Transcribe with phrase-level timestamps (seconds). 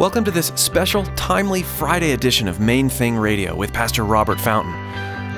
[0.00, 4.72] Welcome to this special, timely Friday edition of Main Thing Radio with Pastor Robert Fountain.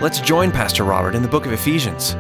[0.00, 2.14] Let's join Pastor Robert in the book of Ephesians.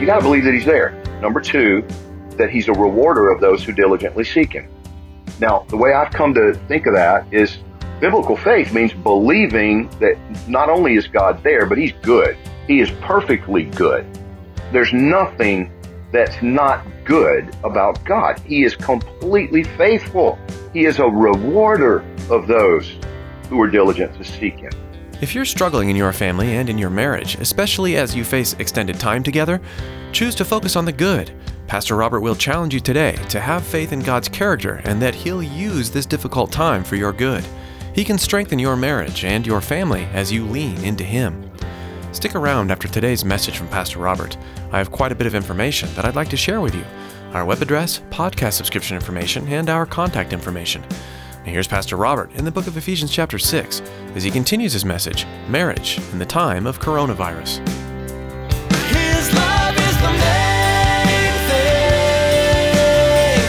[0.00, 0.92] You got to believe that he's there.
[1.20, 1.86] Number two,
[2.38, 4.66] that he's a rewarder of those who diligently seek him.
[5.40, 7.58] Now, the way I've come to think of that is
[8.00, 10.16] biblical faith means believing that
[10.48, 12.38] not only is God there, but he's good.
[12.66, 14.06] He is perfectly good.
[14.72, 15.70] There's nothing
[16.12, 18.38] that's not good about God.
[18.40, 20.38] He is completely faithful.
[20.72, 22.90] He is a rewarder of those
[23.50, 24.72] who are diligent to seek him.
[25.20, 28.98] If you're struggling in your family and in your marriage, especially as you face extended
[28.98, 29.60] time together,
[30.12, 31.30] choose to focus on the good.
[31.66, 35.42] Pastor Robert will challenge you today to have faith in God's character and that He'll
[35.42, 37.44] use this difficult time for your good.
[37.94, 41.50] He can strengthen your marriage and your family as you lean into Him.
[42.12, 44.38] Stick around after today's message from Pastor Robert.
[44.72, 46.84] I have quite a bit of information that I'd like to share with you
[47.34, 50.82] our web address, podcast subscription information, and our contact information.
[51.50, 53.80] And here's Pastor Robert in the book of Ephesians, chapter 6,
[54.14, 57.58] as he continues his message Marriage in the Time of Coronavirus.
[58.86, 63.40] His love is the main thing.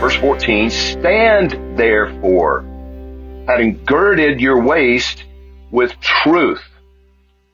[0.00, 2.62] Verse 14, stand therefore,
[3.46, 5.24] having girded your waist
[5.70, 6.64] with truth.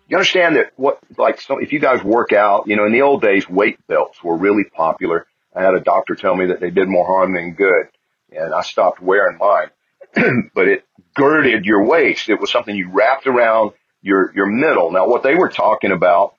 [0.07, 3.03] You understand that what, like, so if you guys work out, you know, in the
[3.03, 5.27] old days, weight belts were really popular.
[5.55, 7.89] I had a doctor tell me that they did more harm than good,
[8.31, 9.71] and I stopped wearing mine.
[10.55, 12.29] but it girded your waist.
[12.29, 14.91] It was something you wrapped around your, your middle.
[14.91, 16.35] Now, what they were talking about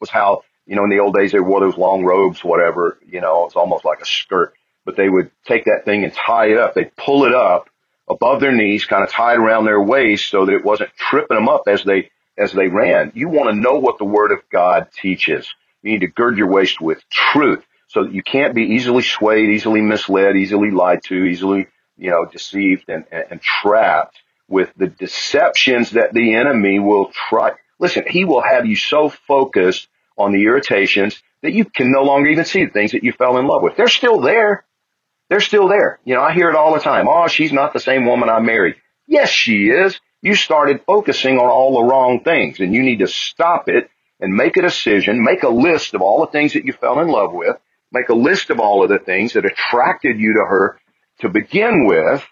[0.00, 3.20] was how, you know, in the old days they wore those long robes, whatever, you
[3.20, 6.58] know, it's almost like a skirt, but they would take that thing and tie it
[6.58, 6.74] up.
[6.74, 7.68] They'd pull it up
[8.08, 11.36] above their knees, kind of tie it around their waist so that it wasn't tripping
[11.36, 13.12] them up as they, as they ran.
[13.14, 15.48] You want to know what the word of God teaches.
[15.82, 19.50] You need to gird your waist with truth so that you can't be easily swayed,
[19.50, 21.66] easily misled, easily lied to, easily,
[21.98, 24.16] you know, deceived and, and, and trapped
[24.48, 27.52] with the deceptions that the enemy will try.
[27.80, 32.30] Listen, he will have you so focused on the irritations that you can no longer
[32.30, 33.76] even see the things that you fell in love with.
[33.76, 34.64] They're still there.
[35.28, 35.98] They're still there.
[36.04, 37.08] You know, I hear it all the time.
[37.08, 38.76] Oh, she's not the same woman I married.
[39.08, 39.98] Yes, she is.
[40.22, 43.90] You started focusing on all the wrong things and you need to stop it
[44.20, 47.08] and make a decision, make a list of all the things that you fell in
[47.08, 47.56] love with,
[47.92, 50.78] make a list of all of the things that attracted you to her
[51.20, 52.24] to begin with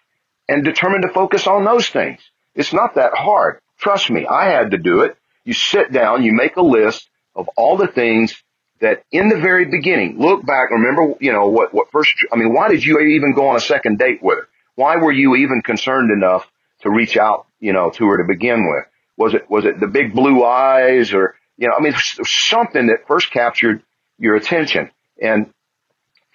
[0.49, 2.21] and determine to focus on those things.
[2.55, 3.61] It's not that hard.
[3.79, 5.17] Trust me, I had to do it.
[5.45, 8.35] You sit down, you make a list of all the things
[8.81, 12.53] that in the very beginning, look back, remember, you know, what, what first, I mean,
[12.53, 14.49] why did you even go on a second date with her?
[14.75, 16.49] Why were you even concerned enough
[16.83, 18.85] to reach out, you know, to her to begin with?
[19.17, 23.09] Was it, was it the big blue eyes or, you know, I mean, something that
[23.09, 23.83] first captured
[24.19, 24.91] your attention.
[25.21, 25.53] And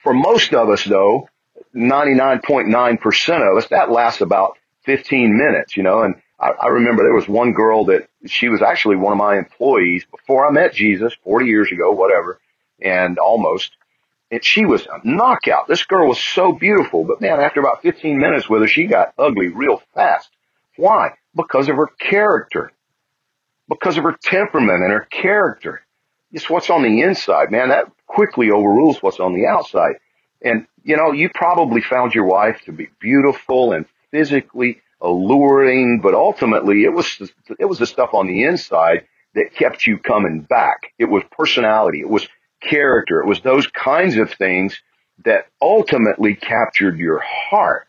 [0.04, 1.30] for most of us though,
[1.76, 7.14] 99.9% of us, that lasts about 15 minutes, you know, and I, I remember there
[7.14, 11.14] was one girl that she was actually one of my employees before I met Jesus
[11.24, 12.40] 40 years ago, whatever,
[12.82, 13.72] and almost.
[14.30, 15.68] And she was a knockout.
[15.68, 19.14] This girl was so beautiful, but man, after about 15 minutes with her, she got
[19.18, 20.30] ugly real fast.
[20.76, 21.14] Why?
[21.36, 22.72] Because of her character.
[23.70, 25.82] Because of her temperament and her character.
[26.32, 27.70] It's what's on the inside, man.
[27.70, 29.96] That quickly overrules what's on the outside.
[30.42, 36.14] And, you know, you probably found your wife to be beautiful and physically alluring, but
[36.14, 37.22] ultimately it was,
[37.60, 39.06] it was the stuff on the inside
[39.36, 40.94] that kept you coming back.
[41.00, 42.02] It was personality.
[42.02, 42.28] It was
[42.62, 43.22] character.
[43.22, 44.80] It was those kinds of things
[45.26, 47.88] that ultimately captured your heart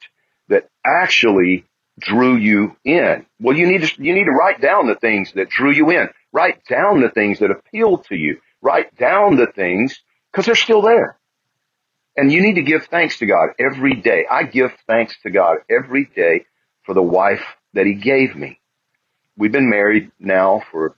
[0.48, 1.64] that actually
[2.00, 3.26] drew you in.
[3.40, 6.08] Well, you need to, you need to write down the things that drew you in.
[6.32, 8.40] Write down the things that appealed to you.
[8.62, 10.00] Write down the things
[10.34, 11.16] because they're still there.
[12.16, 14.26] And you need to give thanks to God every day.
[14.28, 16.46] I give thanks to God every day
[16.82, 18.58] for the wife that he gave me.
[19.36, 20.96] We've been married now for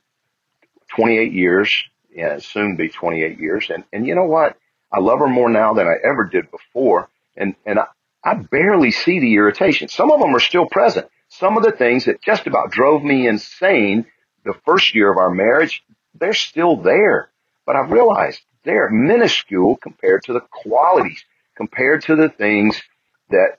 [0.96, 1.84] 28 years,
[2.16, 3.70] and soon be 28 years.
[3.70, 4.56] And, and you know what?
[4.90, 7.10] I love her more now than I ever did before.
[7.36, 7.86] And, and I,
[8.24, 9.88] I barely see the irritation.
[9.88, 11.08] Some of them are still present.
[11.28, 14.06] Some of the things that just about drove me insane
[14.44, 15.82] the first year of our marriage,
[16.14, 17.30] they're still there.
[17.66, 21.24] But I've realized they're minuscule compared to the qualities,
[21.56, 22.82] compared to the things
[23.30, 23.58] that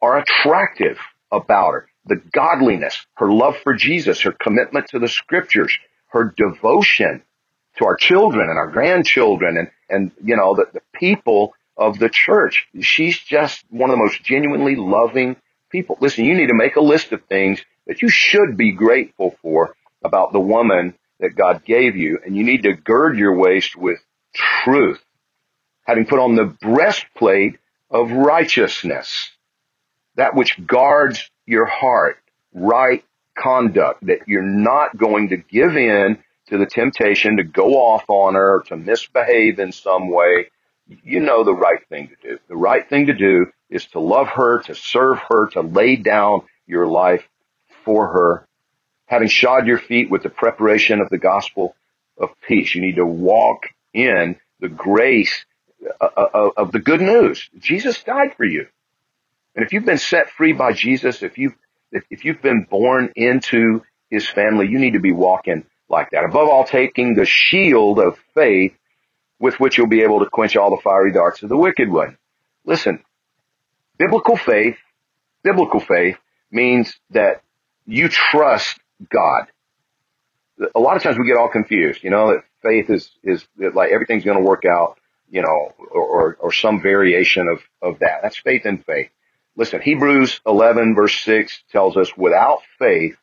[0.00, 0.98] are attractive
[1.32, 1.88] about her.
[2.06, 5.76] The godliness, her love for Jesus, her commitment to the scriptures,
[6.08, 7.22] her devotion
[7.78, 12.10] to our children and our grandchildren and, and you know, the, the people of the
[12.10, 12.68] church.
[12.80, 15.36] She's just one of the most genuinely loving
[15.70, 15.96] people.
[16.00, 19.74] Listen, you need to make a list of things that you should be grateful for
[20.04, 23.98] about the woman that God gave you, and you need to gird your waist with
[24.34, 25.02] truth,
[25.82, 27.58] having put on the breastplate
[27.90, 29.30] of righteousness,
[30.16, 32.18] that which guards your heart,
[32.52, 33.04] right
[33.36, 38.34] conduct, that you're not going to give in to the temptation to go off on
[38.34, 40.50] her, to misbehave in some way.
[40.86, 42.38] You know the right thing to do.
[42.48, 46.42] The right thing to do is to love her, to serve her, to lay down
[46.66, 47.26] your life
[47.84, 48.48] for her,
[49.06, 51.74] having shod your feet with the preparation of the gospel
[52.18, 52.74] of peace.
[52.74, 55.46] You need to walk in the grace
[56.00, 57.48] uh, uh, of the good news.
[57.58, 58.66] Jesus died for you.
[59.54, 61.54] And if you've been set free by Jesus, if you've,
[61.92, 66.24] if you've been born into his family, you need to be walking like that.
[66.24, 68.74] Above all, taking the shield of faith
[69.38, 72.16] with which you'll be able to quench all the fiery darts of the wicked one.
[72.64, 73.04] Listen,
[73.98, 74.76] biblical faith,
[75.42, 76.16] biblical faith
[76.50, 77.42] means that
[77.86, 78.78] you trust
[79.10, 79.46] God.
[80.74, 84.24] A lot of times we get all confused, you know, faith is, is like everything's
[84.24, 84.98] going to work out,
[85.30, 88.20] you know, or, or, some variation of, of that.
[88.22, 89.10] That's faith in faith.
[89.56, 93.16] Listen, Hebrews 11 verse 6 tells us without faith,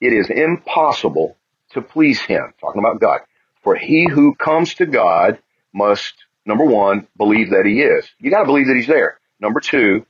[0.00, 1.36] it is impossible
[1.70, 2.52] to please him.
[2.60, 3.20] Talking about God.
[3.62, 5.38] For he who comes to God
[5.72, 6.14] must,
[6.44, 8.06] number one, believe that he is.
[8.18, 9.18] You gotta believe that he's there.
[9.40, 10.06] Number two,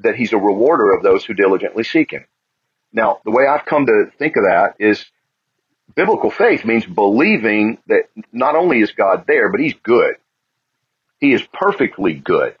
[0.00, 2.24] that he's a rewarder of those who diligently seek him.
[2.92, 5.04] Now, the way I've come to think of that is
[5.94, 10.14] biblical faith means believing that not only is God there, but he's good.
[11.18, 12.56] He is perfectly good.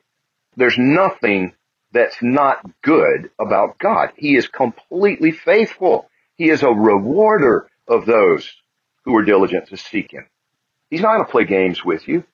[0.56, 1.54] There's nothing
[1.92, 4.12] that's not good about God.
[4.16, 6.08] He is completely faithful.
[6.36, 8.50] He is a rewarder of those
[9.04, 10.26] who are diligent to seek him.
[10.90, 12.24] He's not going to play games with you.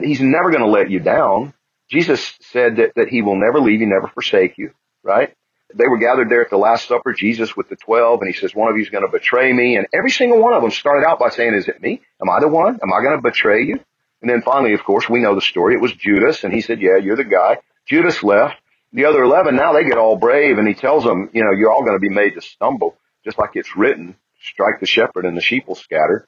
[0.00, 1.54] He's never going to let you down.
[1.90, 5.34] Jesus said that, that he will never leave you, never forsake you, right?
[5.74, 8.54] They were gathered there at the Last Supper, Jesus with the twelve, and he says,
[8.54, 9.76] one of you is going to betray me.
[9.76, 12.00] And every single one of them started out by saying, is it me?
[12.22, 12.78] Am I the one?
[12.82, 13.78] Am I going to betray you?
[14.22, 15.74] And then finally, of course, we know the story.
[15.74, 17.58] It was Judas, and he said, yeah, you're the guy.
[17.86, 18.56] Judas left.
[18.92, 21.70] The other 11, now they get all brave, and he tells them, you know, you're
[21.70, 25.36] all going to be made to stumble, just like it's written, strike the shepherd and
[25.36, 26.26] the sheep will scatter.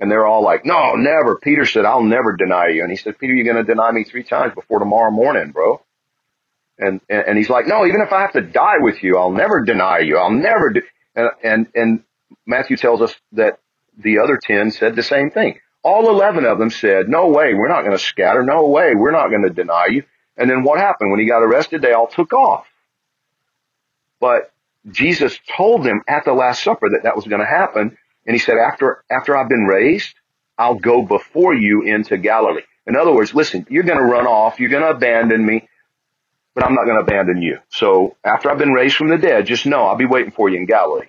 [0.00, 1.36] And they're all like, no, never.
[1.36, 2.82] Peter said, I'll never deny you.
[2.82, 5.80] And he said, Peter, you're going to deny me three times before tomorrow morning, bro.
[6.78, 9.32] And, and, and he's like, no, even if I have to die with you, I'll
[9.32, 10.16] never deny you.
[10.16, 10.82] I'll never do.
[11.14, 12.04] And, and, and
[12.46, 13.58] Matthew tells us that
[13.96, 15.58] the other 10 said the same thing.
[15.82, 18.42] All 11 of them said, no way, we're not going to scatter.
[18.42, 20.04] No way, we're not going to deny you.
[20.36, 21.10] And then what happened?
[21.10, 22.66] When he got arrested, they all took off.
[24.20, 24.52] But
[24.90, 27.96] Jesus told them at the Last Supper that that was going to happen.
[28.26, 30.14] And he said, after, after I've been raised,
[30.56, 32.62] I'll go before you into Galilee.
[32.86, 34.60] In other words, listen, you're going to run off.
[34.60, 35.68] You're going to abandon me,
[36.54, 37.58] but I'm not going to abandon you.
[37.70, 40.58] So after I've been raised from the dead, just know I'll be waiting for you
[40.58, 41.06] in Galilee.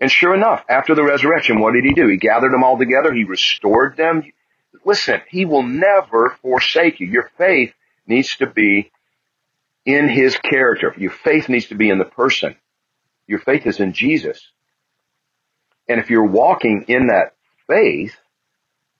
[0.00, 2.08] And sure enough, after the resurrection, what did he do?
[2.08, 3.12] He gathered them all together.
[3.12, 4.24] He restored them.
[4.84, 7.06] Listen, he will never forsake you.
[7.06, 7.72] Your faith
[8.06, 8.90] needs to be
[9.86, 10.92] in his character.
[10.96, 12.56] Your faith needs to be in the person.
[13.26, 14.44] Your faith is in Jesus.
[15.88, 17.34] And if you're walking in that
[17.66, 18.16] faith,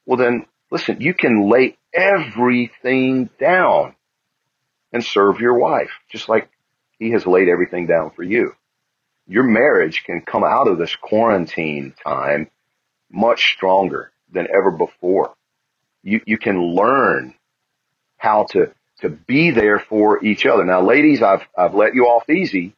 [0.07, 3.95] well then, listen, you can lay everything down
[4.93, 6.49] and serve your wife, just like
[6.99, 8.55] he has laid everything down for you.
[9.27, 12.51] Your marriage can come out of this quarantine time
[13.11, 15.35] much stronger than ever before.
[16.03, 17.35] You, you can learn
[18.17, 20.65] how to, to be there for each other.
[20.65, 22.75] Now, ladies, I've, I've let you off easy,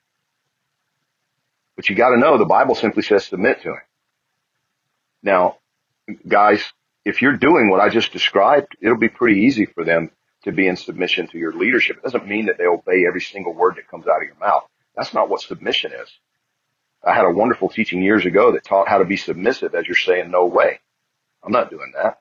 [1.77, 3.81] but you got to know the Bible simply says submit to him.
[5.23, 5.57] Now,
[6.27, 6.73] guys,
[7.05, 10.11] if you're doing what I just described, it'll be pretty easy for them
[10.45, 11.99] to be in submission to your leadership.
[11.99, 14.65] It doesn't mean that they obey every single word that comes out of your mouth.
[14.97, 16.09] That's not what submission is.
[17.05, 19.97] I had a wonderful teaching years ago that taught how to be submissive as you're
[19.97, 20.81] saying no way.
[21.45, 22.19] I'm not doing that.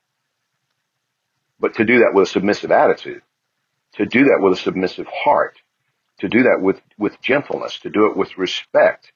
[1.60, 3.22] But to do that with a submissive attitude,
[3.94, 5.58] to do that with a submissive heart,
[6.20, 9.12] to do that with, with gentleness, to do it with respect.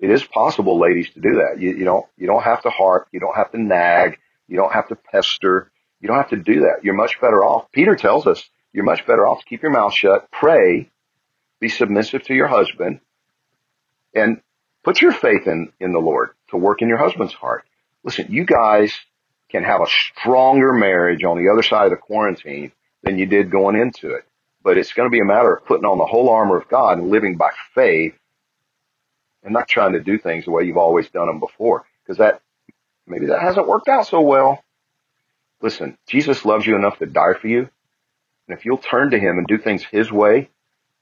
[0.00, 1.60] It is possible, ladies, to do that.
[1.60, 3.08] You, you don't, you don't have to harp.
[3.12, 4.18] You don't have to nag.
[4.48, 5.72] You don't have to pester.
[6.00, 6.80] You don't have to do that.
[6.82, 7.70] You're much better off.
[7.72, 10.90] Peter tells us you're much better off to keep your mouth shut, pray,
[11.60, 13.00] be submissive to your husband,
[14.14, 14.40] and
[14.84, 16.30] put your faith in, in the Lord.
[16.50, 17.64] to work in your husband's heart.
[18.04, 18.92] Listen, you guys
[19.50, 22.72] can have a stronger marriage on the other side of the quarantine
[23.02, 24.24] than you did going into it.
[24.62, 26.98] But it's going to be a matter of putting on the whole armor of God
[26.98, 28.14] and living by faith
[29.42, 31.84] and not trying to do things the way you've always done them before.
[32.04, 32.40] Because that,
[33.06, 34.62] maybe that hasn't worked out so well.
[35.62, 37.68] Listen, Jesus loves you enough to die for you.
[38.48, 40.50] And if you'll turn to him and do things his way,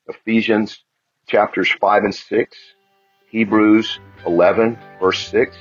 [0.06, 0.82] Ephesians
[1.26, 2.56] chapters 5 and 6,
[3.30, 5.56] Hebrews 11 verse 6,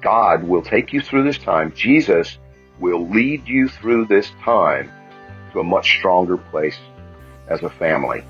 [0.00, 1.72] God will take you through this time.
[1.74, 2.38] Jesus
[2.78, 4.90] will lead you through this time
[5.52, 6.78] to a much stronger place
[7.48, 8.22] as a family.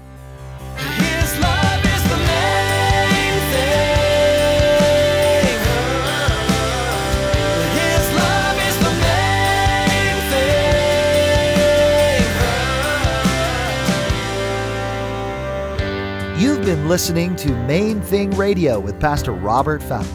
[16.66, 20.12] Been listening to Main Thing Radio with Pastor Robert Fountain.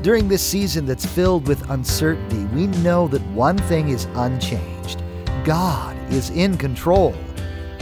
[0.00, 5.02] During this season that's filled with uncertainty, we know that one thing is unchanged
[5.44, 7.14] God is in control.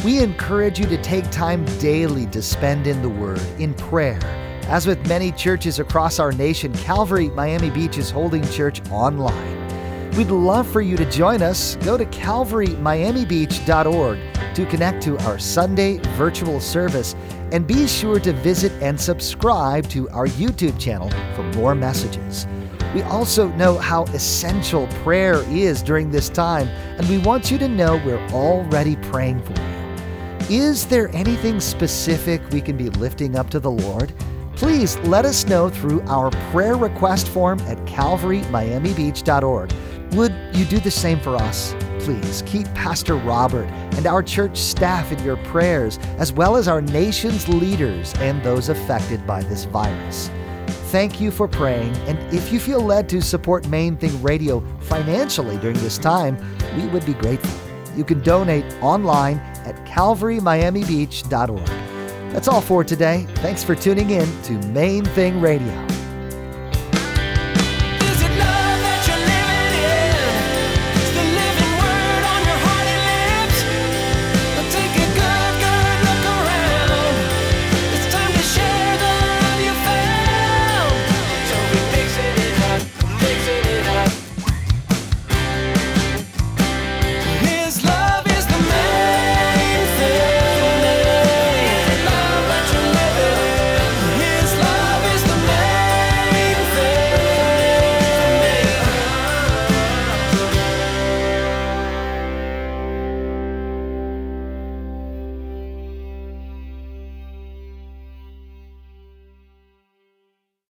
[0.04, 4.18] We encourage you to take time daily to spend in the Word, in prayer.
[4.64, 10.10] As with many churches across our nation, Calvary Miami Beach is holding church online.
[10.16, 11.76] We'd love for you to join us.
[11.76, 14.27] Go to calvarymiamibeach.org
[14.58, 17.14] to connect to our Sunday virtual service
[17.52, 22.44] and be sure to visit and subscribe to our YouTube channel for more messages.
[22.92, 26.66] We also know how essential prayer is during this time,
[26.98, 30.58] and we want you to know we're already praying for you.
[30.64, 34.12] Is there anything specific we can be lifting up to the Lord?
[34.56, 39.72] Please let us know through our prayer request form at calvarymiamibeach.org.
[40.14, 41.76] Would you do the same for us?
[42.08, 43.66] Please keep Pastor Robert
[43.98, 48.70] and our church staff in your prayers, as well as our nation's leaders and those
[48.70, 50.30] affected by this virus.
[50.90, 55.58] Thank you for praying, and if you feel led to support Main Thing Radio financially
[55.58, 56.38] during this time,
[56.78, 57.60] we would be grateful.
[57.94, 59.36] You can donate online
[59.66, 61.66] at calvarymiamibeach.org.
[62.32, 63.26] That's all for today.
[63.34, 65.97] Thanks for tuning in to Main Thing Radio.